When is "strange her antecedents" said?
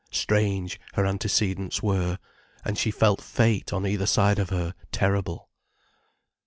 0.09-1.83